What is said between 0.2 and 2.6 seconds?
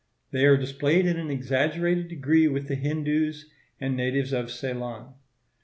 They are displayed in an exaggerated degree